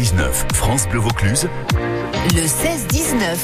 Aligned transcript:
16-19, 0.00 0.54
France 0.54 0.88
Bleu 0.88 0.98
Vaucluse. 0.98 1.46
Le 2.34 2.40
16-19. 2.40 3.36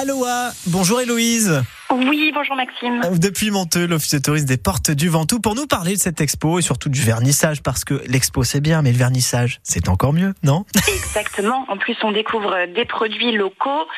Aloha, 0.00 0.52
bonjour 0.68 1.00
Héloïse. 1.00 1.64
Oui, 1.90 2.30
bonjour 2.32 2.54
Maxime. 2.54 3.00
Depuis 3.18 3.50
Monteux, 3.50 3.88
l'Office 3.88 4.14
de 4.14 4.18
tourisme 4.20 4.46
des 4.46 4.56
Portes 4.56 4.92
du 4.92 5.08
Ventoux, 5.08 5.40
pour 5.40 5.56
nous 5.56 5.66
parler 5.66 5.94
de 5.94 5.98
cette 5.98 6.20
expo 6.20 6.60
et 6.60 6.62
surtout 6.62 6.90
du 6.90 7.00
vernissage, 7.00 7.60
parce 7.60 7.84
que 7.84 8.00
l'expo 8.06 8.44
c'est 8.44 8.60
bien, 8.60 8.82
mais 8.82 8.92
le 8.92 8.98
vernissage 8.98 9.58
c'est 9.64 9.88
encore 9.88 10.12
mieux, 10.12 10.32
non? 10.44 10.64
Exactement. 10.86 11.64
En 11.68 11.76
plus, 11.76 11.96
on 12.04 12.12
découvre 12.12 12.72
des 12.72 12.84
produits 12.84 13.32
locaux. 13.32 13.88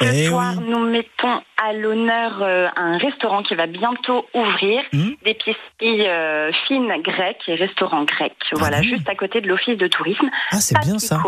Ce 0.00 0.06
Eh 0.06 0.26
soir, 0.26 0.54
oui. 0.58 0.64
nous 0.68 0.84
mettons 0.90 1.40
à 1.62 1.72
l'honneur 1.72 2.42
euh, 2.42 2.68
un 2.76 2.96
restaurant 2.98 3.42
qui 3.42 3.54
va 3.54 3.66
bientôt 3.66 4.26
ouvrir, 4.34 4.82
Mhm. 4.92 5.14
des 5.24 5.34
piscines 5.34 6.00
euh, 6.06 6.50
fines 6.66 6.90
grecques 7.02 7.42
et 7.48 7.54
restaurants 7.54 8.04
grecs. 8.04 8.32
Voilà, 8.52 8.78
bon 8.78 8.84
juste 8.84 9.08
à 9.08 9.14
côté 9.14 9.40
de 9.40 9.48
l'Office 9.48 9.76
de 9.76 9.86
tourisme. 9.88 10.28
Ah, 10.50 10.60
c'est 10.60 10.78
bien 10.80 10.98
ça. 10.98 11.22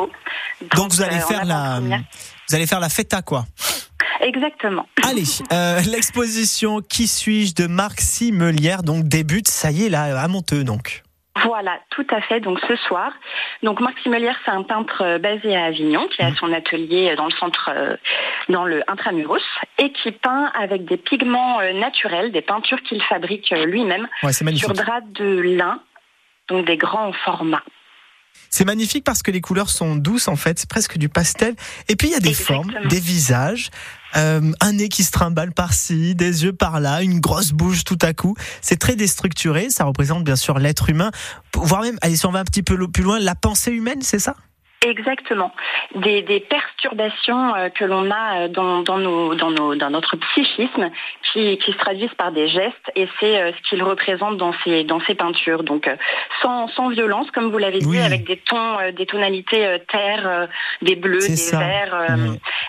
Donc 0.76 0.90
vous 0.92 1.02
allez 1.02 1.16
euh, 1.16 1.20
faire 1.20 1.42
en 1.42 1.46
la, 1.46 1.80
vous 2.48 2.54
allez 2.54 2.66
faire 2.66 2.80
la 2.80 2.88
feta 2.88 3.20
quoi. 3.22 3.44
Exactement. 4.20 4.86
Allez, 5.04 5.24
euh, 5.52 5.80
l'exposition 5.90 6.80
Qui 6.80 7.08
suis-je 7.08 7.54
de 7.54 7.66
Marc 7.66 8.00
Simelière 8.00 8.82
donc 8.84 9.04
débute, 9.08 9.48
ça 9.48 9.70
y 9.72 9.84
est 9.86 9.88
là 9.88 10.18
à 10.20 10.28
Monteux 10.28 10.62
donc. 10.64 11.02
Voilà, 11.44 11.80
tout 11.90 12.06
à 12.10 12.20
fait. 12.20 12.40
Donc 12.40 12.60
ce 12.68 12.76
soir, 12.76 13.12
donc 13.62 13.80
Marc 13.80 13.98
Simelière, 14.00 14.38
c'est 14.44 14.50
un 14.50 14.62
peintre 14.62 15.02
euh, 15.02 15.18
basé 15.18 15.56
à 15.56 15.64
Avignon 15.64 16.06
qui 16.08 16.22
a 16.22 16.34
son 16.34 16.52
atelier 16.52 17.10
euh, 17.10 17.16
dans 17.16 17.24
le 17.24 17.32
centre, 17.32 17.70
euh, 17.74 17.96
dans 18.48 18.64
le 18.64 18.82
intramuros, 18.90 19.40
et 19.78 19.92
qui 19.92 20.12
peint 20.12 20.52
avec 20.54 20.84
des 20.84 20.98
pigments 20.98 21.60
naturels, 21.72 22.32
des 22.32 22.42
peintures 22.42 22.82
qu'il 22.82 23.02
fabrique 23.02 23.50
lui-même 23.50 24.08
Ouais, 24.22 24.32
sur 24.32 24.74
drap 24.74 25.00
de 25.00 25.40
lin, 25.40 25.80
donc 26.48 26.66
des 26.66 26.76
grands 26.76 27.12
formats. 27.12 27.62
C'est 28.50 28.66
magnifique 28.66 29.04
parce 29.04 29.22
que 29.22 29.30
les 29.30 29.40
couleurs 29.40 29.70
sont 29.70 29.96
douces 29.96 30.28
en 30.28 30.36
fait, 30.36 30.58
c'est 30.58 30.68
presque 30.68 30.98
du 30.98 31.08
pastel. 31.08 31.54
Et 31.88 31.96
puis 31.96 32.08
il 32.08 32.10
y 32.12 32.14
a 32.14 32.20
des 32.20 32.28
Exactement. 32.28 32.64
formes, 32.64 32.88
des 32.88 33.00
visages, 33.00 33.70
euh, 34.14 34.52
un 34.60 34.72
nez 34.74 34.88
qui 34.90 35.04
se 35.04 35.10
trimballe 35.10 35.52
par-ci, 35.52 36.14
des 36.14 36.44
yeux 36.44 36.52
par-là, 36.52 37.02
une 37.02 37.18
grosse 37.18 37.52
bouche 37.52 37.84
tout 37.84 37.98
à 38.02 38.12
coup. 38.12 38.34
C'est 38.60 38.78
très 38.78 38.94
déstructuré, 38.94 39.70
ça 39.70 39.84
représente 39.84 40.24
bien 40.24 40.36
sûr 40.36 40.58
l'être 40.58 40.90
humain, 40.90 41.10
voire 41.54 41.80
même, 41.80 41.98
allez, 42.02 42.16
si 42.16 42.26
on 42.26 42.30
va 42.30 42.40
un 42.40 42.44
petit 42.44 42.62
peu 42.62 42.76
plus 42.88 43.02
loin, 43.02 43.18
la 43.18 43.34
pensée 43.34 43.70
humaine, 43.70 44.02
c'est 44.02 44.18
ça? 44.18 44.36
Exactement. 44.84 45.52
Des, 45.94 46.22
des 46.22 46.40
perturbations 46.40 47.54
euh, 47.54 47.68
que 47.68 47.84
l'on 47.84 48.10
a 48.10 48.42
euh, 48.42 48.48
dans, 48.48 48.82
dans, 48.82 48.98
nos, 48.98 49.34
dans, 49.34 49.50
nos, 49.50 49.74
dans 49.74 49.90
notre 49.90 50.16
psychisme 50.16 50.90
qui, 51.32 51.58
qui 51.58 51.72
se 51.72 51.78
traduisent 51.78 52.14
par 52.16 52.32
des 52.32 52.48
gestes 52.48 52.90
et 52.96 53.08
c'est 53.20 53.40
euh, 53.40 53.52
ce 53.52 53.68
qu'il 53.68 53.82
représente 53.82 54.38
dans 54.38 54.52
ces, 54.64 54.84
dans 54.84 55.00
ces 55.06 55.14
peintures. 55.14 55.62
Donc 55.62 55.86
euh, 55.86 55.96
sans, 56.42 56.68
sans 56.68 56.88
violence, 56.88 57.30
comme 57.30 57.50
vous 57.50 57.58
l'avez 57.58 57.78
dit, 57.78 57.98
avec 57.98 58.24
des 58.24 58.36
tons, 58.38 58.78
des 58.96 59.06
tonalités 59.06 59.78
terre, 59.88 60.48
des 60.80 60.96
bleus, 60.96 61.20
des 61.20 61.36
ça. 61.36 61.58
verts, 61.58 62.16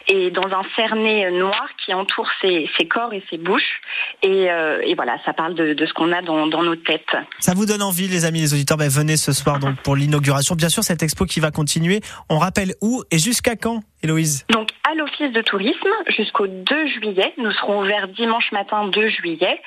et 0.08 0.30
dans 0.32 0.48
un 0.48 0.64
cerné 0.76 1.32
noir 1.32 1.68
qui 1.84 1.94
entoure 1.94 2.30
ses, 2.42 2.70
ses 2.78 2.88
corps 2.88 3.14
et 3.14 3.24
ses 3.30 3.38
bouches. 3.38 3.82
Et, 4.22 4.48
et 4.84 4.96
voilà, 4.96 5.18
ça 5.26 5.34
parle 5.34 5.56
de, 5.56 5.74
de 5.74 5.86
ce 5.86 5.94
qu'on 5.94 6.12
a 6.12 6.22
dans, 6.22 6.48
dans 6.48 6.62
nos 6.62 6.76
têtes. 6.76 7.16
Ça 7.40 7.54
vous 7.56 7.66
donne 7.66 7.82
envie, 7.82 8.08
les 8.08 8.26
amis, 8.26 8.42
les 8.42 8.54
auditeurs, 8.54 8.78
ben, 8.78 8.90
venez 8.90 9.18
ce 9.18 9.32
soir 9.32 9.60
donc 9.60 9.78
pour 9.78 9.96
l'inauguration. 9.96 10.56
Bien 10.56 10.70
sûr, 10.70 10.84
cette 10.84 11.02
expo 11.02 11.26
qui 11.26 11.40
va 11.40 11.52
continuer. 11.52 12.02
On 12.30 12.38
rappelle 12.38 12.74
où 12.82 13.04
et 13.12 13.20
jusqu'à 13.20 13.56
quand, 13.56 13.82
Héloïse 14.04 14.46
Donc 14.50 14.70
à 14.90 14.96
l'office 14.96 15.32
de 15.32 15.42
tourisme 15.42 15.90
jusqu'au 16.08 16.48
2 16.48 16.88
juillet, 16.88 17.34
nous 17.38 17.52
serons 17.52 17.82
ouverts 17.82 18.10
dimanche 18.10 18.52
matin 18.52 18.88
2 18.88 19.08
juillet. 19.08 19.62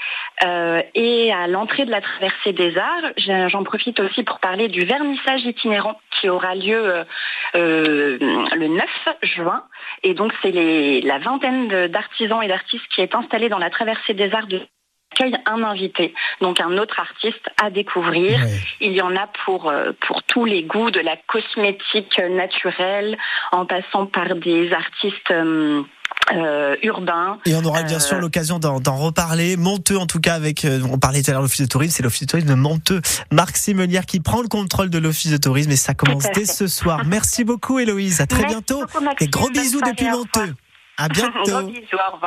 Euh, 0.44 0.82
et 0.94 1.32
à 1.32 1.46
l'entrée 1.46 1.86
de 1.86 1.90
la 1.90 2.00
traversée 2.00 2.52
des 2.52 2.76
arts, 2.76 3.48
j'en 3.48 3.64
profite 3.64 3.98
aussi 4.00 4.22
pour 4.24 4.38
parler 4.38 4.68
du 4.68 4.84
vernissage 4.84 5.44
itinérant 5.44 5.98
qui 6.20 6.28
aura 6.28 6.54
lieu 6.54 6.76
euh, 6.76 7.04
euh, 7.54 8.18
le 8.54 8.68
9 8.68 8.84
juin. 9.22 9.64
Et 10.02 10.14
donc 10.14 10.32
c'est 10.42 10.52
la 11.02 11.18
vingtaine 11.18 11.88
d'artisans 11.88 12.42
et 12.42 12.48
d'artistes 12.48 12.86
qui 12.94 13.00
est 13.00 13.14
installée 13.14 13.48
dans 13.48 13.58
la 13.58 13.70
traversée 13.70 14.14
des 14.14 14.32
arts 14.32 14.46
de 14.46 14.60
un 15.46 15.62
invité, 15.62 16.14
donc 16.40 16.60
un 16.60 16.76
autre 16.78 16.98
artiste 17.00 17.46
à 17.62 17.70
découvrir. 17.70 18.38
Il 18.80 18.92
y 18.92 19.00
en 19.02 19.14
a 19.16 19.28
pour, 19.44 19.68
euh, 19.68 19.92
pour 20.06 20.22
tous 20.24 20.44
les 20.44 20.62
goûts, 20.64 20.90
de 20.90 21.00
la 21.00 21.16
cosmétique 21.16 22.18
naturelle, 22.30 23.16
en 23.52 23.66
passant 23.66 24.06
par 24.06 24.34
des 24.36 24.72
artistes 24.72 25.30
euh, 25.30 25.82
euh, 26.32 26.76
urbains. 26.82 27.38
Et 27.46 27.54
on 27.54 27.64
aura 27.64 27.82
bien 27.82 27.96
Euh, 27.98 28.00
sûr 28.00 28.18
l'occasion 28.18 28.58
d'en 28.58 28.96
reparler. 28.96 29.56
Monteux, 29.56 29.96
en 29.96 30.06
tout 30.06 30.20
cas, 30.20 30.34
avec, 30.34 30.64
euh, 30.64 30.80
on 30.90 30.98
parlait 30.98 31.22
tout 31.22 31.30
à 31.30 31.34
l'heure 31.34 31.42
de 31.42 31.46
l'office 31.46 31.60
de 31.62 31.70
tourisme, 31.70 31.92
c'est 31.96 32.02
l'office 32.02 32.22
de 32.22 32.26
tourisme 32.26 32.48
de 32.48 32.54
Monteux. 32.54 33.00
Marc 33.30 33.56
Simelière 33.56 34.06
qui 34.06 34.20
prend 34.20 34.42
le 34.42 34.48
contrôle 34.48 34.90
de 34.90 34.98
l'office 34.98 35.30
de 35.30 35.36
tourisme 35.36 35.70
et 35.70 35.76
ça 35.76 35.94
commence 35.94 36.24
dès 36.34 36.46
ce 36.46 36.66
soir. 36.66 37.02
Merci 37.06 37.44
beaucoup, 37.44 37.78
Héloïse. 37.78 38.20
À 38.20 38.26
très 38.26 38.40
Merci 38.40 38.54
bientôt. 38.54 38.80
beaucoup, 38.80 39.04
Maxime. 39.04 39.26
Et 39.26 39.30
gros 39.30 39.50
bisous 39.50 39.80
depuis. 39.80 40.08
Monteux. 40.08 40.54
À 40.98 41.08
bientôt. 41.10 41.32
Gros 41.44 41.62
bisous, 41.62 41.80
au 41.92 42.12
revoir. 42.14 42.20